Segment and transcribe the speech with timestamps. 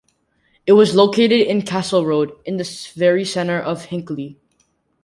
[0.65, 2.63] It was located in Castle Road, in the
[2.95, 4.39] very centre of Hinckley.